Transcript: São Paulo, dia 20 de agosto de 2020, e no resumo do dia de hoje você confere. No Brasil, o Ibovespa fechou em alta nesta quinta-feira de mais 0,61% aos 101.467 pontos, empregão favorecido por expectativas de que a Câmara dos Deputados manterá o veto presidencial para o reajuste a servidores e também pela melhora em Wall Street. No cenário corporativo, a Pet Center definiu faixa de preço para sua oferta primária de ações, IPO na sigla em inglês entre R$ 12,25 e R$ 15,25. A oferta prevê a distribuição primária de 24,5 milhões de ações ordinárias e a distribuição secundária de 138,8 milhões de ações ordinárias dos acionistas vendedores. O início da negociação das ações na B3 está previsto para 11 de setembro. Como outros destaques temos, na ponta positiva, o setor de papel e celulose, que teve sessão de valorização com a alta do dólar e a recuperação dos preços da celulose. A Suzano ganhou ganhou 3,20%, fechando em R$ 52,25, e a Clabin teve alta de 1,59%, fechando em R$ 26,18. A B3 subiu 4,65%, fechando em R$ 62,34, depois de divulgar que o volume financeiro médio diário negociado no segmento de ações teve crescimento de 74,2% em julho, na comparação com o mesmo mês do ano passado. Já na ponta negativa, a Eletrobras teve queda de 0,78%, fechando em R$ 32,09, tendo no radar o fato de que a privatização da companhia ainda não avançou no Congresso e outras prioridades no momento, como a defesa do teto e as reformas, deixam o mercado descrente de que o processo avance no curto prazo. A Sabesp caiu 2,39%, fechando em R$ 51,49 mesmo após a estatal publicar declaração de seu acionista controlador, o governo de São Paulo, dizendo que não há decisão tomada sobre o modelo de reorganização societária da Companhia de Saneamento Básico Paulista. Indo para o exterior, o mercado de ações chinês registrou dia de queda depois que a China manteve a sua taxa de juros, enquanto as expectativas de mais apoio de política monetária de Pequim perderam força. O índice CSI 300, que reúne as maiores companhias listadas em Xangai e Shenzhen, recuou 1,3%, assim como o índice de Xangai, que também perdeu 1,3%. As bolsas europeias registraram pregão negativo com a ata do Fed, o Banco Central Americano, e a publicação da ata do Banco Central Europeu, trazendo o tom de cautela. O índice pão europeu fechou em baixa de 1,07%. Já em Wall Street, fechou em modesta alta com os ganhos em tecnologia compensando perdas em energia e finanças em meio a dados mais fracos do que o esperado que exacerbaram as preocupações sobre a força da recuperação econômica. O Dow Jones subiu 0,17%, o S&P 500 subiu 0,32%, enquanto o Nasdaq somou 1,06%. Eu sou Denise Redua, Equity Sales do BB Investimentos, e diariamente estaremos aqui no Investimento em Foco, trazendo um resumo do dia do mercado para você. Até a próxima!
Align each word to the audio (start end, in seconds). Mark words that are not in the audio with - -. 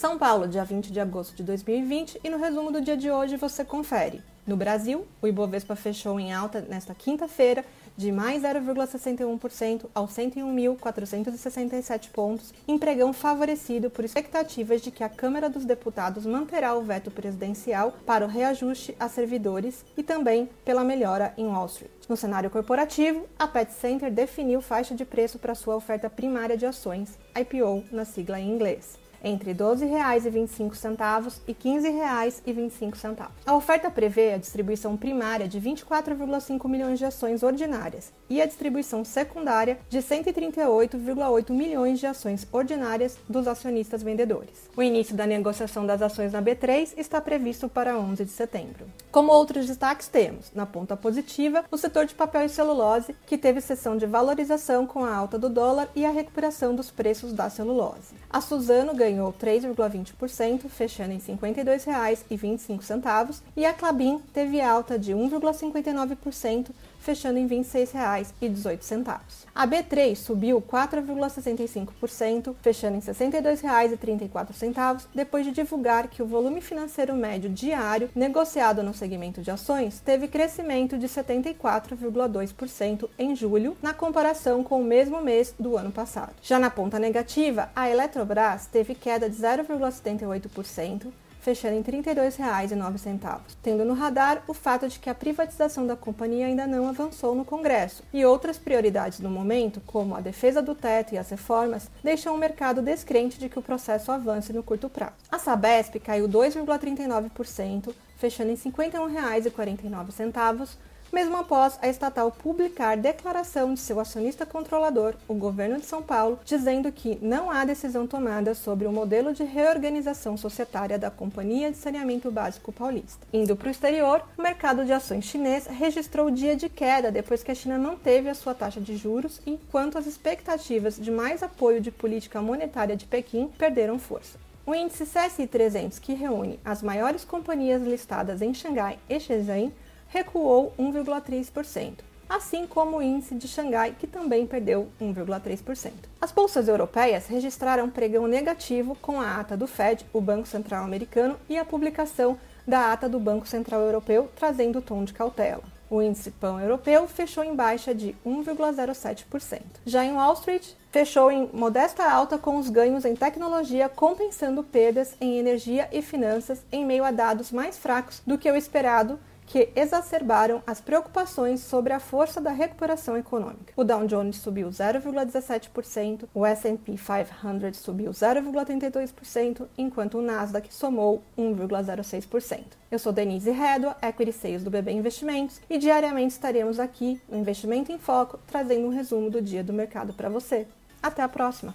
São 0.00 0.16
Paulo, 0.16 0.48
dia 0.48 0.64
20 0.64 0.90
de 0.90 0.98
agosto 0.98 1.36
de 1.36 1.42
2020, 1.42 2.22
e 2.24 2.30
no 2.30 2.38
resumo 2.38 2.72
do 2.72 2.80
dia 2.80 2.96
de 2.96 3.10
hoje 3.10 3.36
você 3.36 3.62
confere. 3.62 4.22
No 4.46 4.56
Brasil, 4.56 5.06
o 5.20 5.26
Ibovespa 5.26 5.76
fechou 5.76 6.18
em 6.18 6.32
alta 6.32 6.62
nesta 6.62 6.94
quinta-feira 6.94 7.62
de 7.98 8.10
mais 8.10 8.42
0,61% 8.42 9.84
aos 9.94 10.10
101.467 10.12 12.08
pontos, 12.12 12.54
empregão 12.66 13.12
favorecido 13.12 13.90
por 13.90 14.02
expectativas 14.02 14.80
de 14.80 14.90
que 14.90 15.04
a 15.04 15.08
Câmara 15.10 15.50
dos 15.50 15.66
Deputados 15.66 16.24
manterá 16.24 16.74
o 16.74 16.80
veto 16.80 17.10
presidencial 17.10 17.92
para 18.06 18.24
o 18.24 18.28
reajuste 18.28 18.96
a 18.98 19.06
servidores 19.06 19.84
e 19.98 20.02
também 20.02 20.48
pela 20.64 20.82
melhora 20.82 21.34
em 21.36 21.46
Wall 21.46 21.66
Street. 21.66 21.92
No 22.08 22.16
cenário 22.16 22.48
corporativo, 22.48 23.26
a 23.38 23.46
Pet 23.46 23.70
Center 23.74 24.10
definiu 24.10 24.62
faixa 24.62 24.94
de 24.94 25.04
preço 25.04 25.38
para 25.38 25.54
sua 25.54 25.76
oferta 25.76 26.08
primária 26.08 26.56
de 26.56 26.64
ações, 26.64 27.18
IPO 27.38 27.84
na 27.92 28.06
sigla 28.06 28.40
em 28.40 28.48
inglês 28.48 28.98
entre 29.22 29.52
R$ 29.52 29.58
12,25 29.58 31.40
e 31.46 31.52
R$ 31.52 31.56
15,25. 31.62 33.26
A 33.46 33.54
oferta 33.54 33.90
prevê 33.90 34.32
a 34.32 34.38
distribuição 34.38 34.96
primária 34.96 35.46
de 35.46 35.60
24,5 35.60 36.68
milhões 36.68 36.98
de 36.98 37.04
ações 37.04 37.42
ordinárias 37.42 38.12
e 38.28 38.40
a 38.40 38.46
distribuição 38.46 39.04
secundária 39.04 39.78
de 39.88 39.98
138,8 39.98 41.50
milhões 41.50 41.98
de 41.98 42.06
ações 42.06 42.46
ordinárias 42.52 43.18
dos 43.28 43.46
acionistas 43.46 44.02
vendedores. 44.02 44.68
O 44.76 44.82
início 44.82 45.16
da 45.16 45.26
negociação 45.26 45.84
das 45.84 46.00
ações 46.00 46.32
na 46.32 46.42
B3 46.42 46.94
está 46.96 47.20
previsto 47.20 47.68
para 47.68 47.98
11 47.98 48.24
de 48.24 48.30
setembro. 48.30 48.86
Como 49.10 49.32
outros 49.32 49.66
destaques 49.66 50.08
temos, 50.08 50.52
na 50.54 50.64
ponta 50.64 50.96
positiva, 50.96 51.64
o 51.70 51.76
setor 51.76 52.06
de 52.06 52.14
papel 52.14 52.46
e 52.46 52.48
celulose, 52.48 53.14
que 53.26 53.36
teve 53.36 53.60
sessão 53.60 53.96
de 53.96 54.06
valorização 54.06 54.86
com 54.86 55.04
a 55.04 55.14
alta 55.14 55.38
do 55.38 55.48
dólar 55.48 55.88
e 55.94 56.06
a 56.06 56.10
recuperação 56.10 56.74
dos 56.74 56.90
preços 56.90 57.32
da 57.32 57.50
celulose. 57.50 58.14
A 58.30 58.40
Suzano 58.40 58.94
ganhou 58.94 59.09
ganhou 59.10 59.32
3,20%, 59.32 60.68
fechando 60.68 61.12
em 61.12 61.18
R$ 61.18 61.22
52,25, 61.22 63.42
e 63.56 63.66
a 63.66 63.72
Clabin 63.72 64.20
teve 64.32 64.60
alta 64.60 64.96
de 64.98 65.12
1,59%, 65.12 66.70
fechando 67.00 67.38
em 67.38 67.46
R$ 67.46 67.56
26,18. 67.56 69.46
A 69.54 69.66
B3 69.66 70.14
subiu 70.14 70.62
4,65%, 70.62 72.54
fechando 72.62 72.96
em 72.96 73.00
R$ 73.00 73.12
62,34, 73.12 75.06
depois 75.14 75.44
de 75.44 75.52
divulgar 75.52 76.08
que 76.08 76.22
o 76.22 76.26
volume 76.26 76.60
financeiro 76.60 77.14
médio 77.14 77.50
diário 77.50 78.10
negociado 78.14 78.82
no 78.82 78.94
segmento 78.94 79.42
de 79.42 79.50
ações 79.50 80.00
teve 80.00 80.28
crescimento 80.28 80.98
de 80.98 81.08
74,2% 81.08 83.08
em 83.18 83.34
julho, 83.34 83.76
na 83.82 83.94
comparação 83.94 84.62
com 84.62 84.80
o 84.80 84.84
mesmo 84.84 85.20
mês 85.20 85.54
do 85.58 85.76
ano 85.76 85.90
passado. 85.90 86.34
Já 86.42 86.58
na 86.58 86.70
ponta 86.70 86.98
negativa, 86.98 87.70
a 87.74 87.88
Eletrobras 87.88 88.66
teve 88.66 88.94
queda 88.94 89.28
de 89.28 89.36
0,78%, 89.36 91.06
fechando 91.40 91.74
em 91.74 91.80
R$ 91.80 92.02
32,09, 92.02 93.40
tendo 93.62 93.84
no 93.84 93.94
radar 93.94 94.42
o 94.46 94.54
fato 94.54 94.88
de 94.88 94.98
que 94.98 95.10
a 95.10 95.14
privatização 95.14 95.86
da 95.86 95.96
companhia 95.96 96.46
ainda 96.46 96.66
não 96.66 96.88
avançou 96.88 97.34
no 97.34 97.44
Congresso 97.44 98.02
e 98.12 98.24
outras 98.24 98.58
prioridades 98.58 99.20
no 99.20 99.30
momento, 99.30 99.80
como 99.86 100.14
a 100.14 100.20
defesa 100.20 100.62
do 100.62 100.74
teto 100.74 101.14
e 101.14 101.18
as 101.18 101.30
reformas, 101.30 101.90
deixam 102.02 102.34
o 102.34 102.38
mercado 102.38 102.82
descrente 102.82 103.38
de 103.38 103.48
que 103.48 103.58
o 103.58 103.62
processo 103.62 104.12
avance 104.12 104.52
no 104.52 104.62
curto 104.62 104.88
prazo. 104.88 105.14
A 105.30 105.38
Sabesp 105.38 105.98
caiu 105.98 106.28
2,39%, 106.28 107.92
fechando 108.16 108.50
em 108.50 108.54
R$ 108.54 108.60
51,49 108.60 110.76
mesmo 111.12 111.36
após 111.36 111.78
a 111.82 111.88
estatal 111.88 112.30
publicar 112.30 112.96
declaração 112.96 113.74
de 113.74 113.80
seu 113.80 114.00
acionista 114.00 114.46
controlador, 114.46 115.14
o 115.26 115.34
governo 115.34 115.78
de 115.78 115.86
São 115.86 116.02
Paulo, 116.02 116.38
dizendo 116.44 116.90
que 116.92 117.18
não 117.20 117.50
há 117.50 117.64
decisão 117.64 118.06
tomada 118.06 118.54
sobre 118.54 118.86
o 118.86 118.92
modelo 118.92 119.32
de 119.32 119.44
reorganização 119.44 120.36
societária 120.36 120.98
da 120.98 121.10
Companhia 121.10 121.70
de 121.70 121.76
Saneamento 121.76 122.30
Básico 122.30 122.72
Paulista. 122.72 123.26
Indo 123.32 123.56
para 123.56 123.68
o 123.68 123.70
exterior, 123.70 124.22
o 124.38 124.42
mercado 124.42 124.84
de 124.84 124.92
ações 124.92 125.24
chinês 125.24 125.66
registrou 125.66 126.30
dia 126.30 126.56
de 126.56 126.68
queda 126.68 127.10
depois 127.10 127.42
que 127.42 127.50
a 127.50 127.54
China 127.54 127.78
manteve 127.78 128.28
a 128.28 128.34
sua 128.34 128.54
taxa 128.54 128.80
de 128.80 128.96
juros, 128.96 129.40
enquanto 129.46 129.98
as 129.98 130.06
expectativas 130.06 130.96
de 130.96 131.10
mais 131.10 131.42
apoio 131.42 131.80
de 131.80 131.90
política 131.90 132.40
monetária 132.40 132.96
de 132.96 133.06
Pequim 133.06 133.48
perderam 133.58 133.98
força. 133.98 134.38
O 134.66 134.74
índice 134.74 135.04
CSI 135.04 135.46
300, 135.46 135.98
que 135.98 136.14
reúne 136.14 136.60
as 136.64 136.82
maiores 136.82 137.24
companhias 137.24 137.82
listadas 137.82 138.40
em 138.40 138.54
Xangai 138.54 138.98
e 139.08 139.18
Shenzhen, 139.18 139.72
recuou 140.10 140.74
1,3%, 140.78 142.00
assim 142.28 142.66
como 142.66 142.98
o 142.98 143.02
índice 143.02 143.34
de 143.34 143.48
Xangai, 143.48 143.96
que 143.98 144.06
também 144.06 144.46
perdeu 144.46 144.88
1,3%. 145.00 145.92
As 146.20 146.32
bolsas 146.32 146.68
europeias 146.68 147.26
registraram 147.26 147.88
pregão 147.88 148.26
negativo 148.26 148.96
com 149.00 149.20
a 149.20 149.40
ata 149.40 149.56
do 149.56 149.66
Fed, 149.66 150.04
o 150.12 150.20
Banco 150.20 150.46
Central 150.46 150.84
Americano, 150.84 151.36
e 151.48 151.56
a 151.56 151.64
publicação 151.64 152.38
da 152.66 152.92
ata 152.92 153.08
do 153.08 153.18
Banco 153.18 153.48
Central 153.48 153.80
Europeu, 153.80 154.28
trazendo 154.36 154.80
o 154.80 154.82
tom 154.82 155.04
de 155.04 155.12
cautela. 155.12 155.62
O 155.88 156.00
índice 156.00 156.30
pão 156.30 156.60
europeu 156.60 157.08
fechou 157.08 157.42
em 157.42 157.54
baixa 157.54 157.92
de 157.92 158.14
1,07%. 158.24 159.60
Já 159.84 160.04
em 160.04 160.12
Wall 160.12 160.34
Street, 160.34 160.68
fechou 160.92 161.32
em 161.32 161.50
modesta 161.52 162.08
alta 162.08 162.38
com 162.38 162.56
os 162.58 162.70
ganhos 162.70 163.04
em 163.04 163.16
tecnologia 163.16 163.88
compensando 163.88 164.62
perdas 164.62 165.16
em 165.20 165.36
energia 165.38 165.88
e 165.90 166.00
finanças 166.00 166.62
em 166.70 166.86
meio 166.86 167.02
a 167.02 167.10
dados 167.10 167.50
mais 167.50 167.76
fracos 167.76 168.22
do 168.24 168.38
que 168.38 168.48
o 168.48 168.54
esperado 168.54 169.18
que 169.50 169.68
exacerbaram 169.74 170.62
as 170.64 170.80
preocupações 170.80 171.58
sobre 171.58 171.92
a 171.92 171.98
força 171.98 172.40
da 172.40 172.52
recuperação 172.52 173.16
econômica. 173.16 173.72
O 173.76 173.82
Dow 173.82 174.06
Jones 174.06 174.36
subiu 174.36 174.68
0,17%, 174.68 176.28
o 176.32 176.46
S&P 176.46 176.92
500 176.92 177.76
subiu 177.76 178.12
0,32%, 178.12 179.66
enquanto 179.76 180.18
o 180.18 180.22
Nasdaq 180.22 180.72
somou 180.72 181.20
1,06%. 181.36 182.62
Eu 182.92 182.98
sou 183.00 183.12
Denise 183.12 183.50
Redua, 183.50 183.96
Equity 184.00 184.32
Sales 184.32 184.62
do 184.62 184.70
BB 184.70 184.92
Investimentos, 184.92 185.60
e 185.68 185.78
diariamente 185.78 186.34
estaremos 186.34 186.78
aqui 186.78 187.20
no 187.28 187.36
Investimento 187.36 187.90
em 187.90 187.98
Foco, 187.98 188.38
trazendo 188.46 188.86
um 188.86 188.90
resumo 188.90 189.30
do 189.30 189.42
dia 189.42 189.64
do 189.64 189.72
mercado 189.72 190.12
para 190.12 190.28
você. 190.28 190.68
Até 191.02 191.22
a 191.22 191.28
próxima! 191.28 191.74